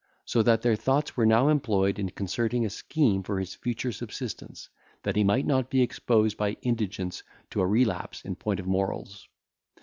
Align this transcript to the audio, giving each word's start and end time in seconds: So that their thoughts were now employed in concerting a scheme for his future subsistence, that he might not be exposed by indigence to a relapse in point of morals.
So 0.25 0.41
that 0.41 0.63
their 0.63 0.75
thoughts 0.75 1.15
were 1.15 1.27
now 1.27 1.47
employed 1.49 1.99
in 1.99 2.09
concerting 2.09 2.65
a 2.65 2.71
scheme 2.71 3.21
for 3.21 3.39
his 3.39 3.53
future 3.53 3.91
subsistence, 3.91 4.67
that 5.03 5.15
he 5.15 5.23
might 5.23 5.45
not 5.45 5.69
be 5.69 5.83
exposed 5.83 6.37
by 6.37 6.57
indigence 6.63 7.21
to 7.51 7.61
a 7.61 7.67
relapse 7.67 8.25
in 8.25 8.35
point 8.35 8.59
of 8.59 8.65
morals. 8.65 9.27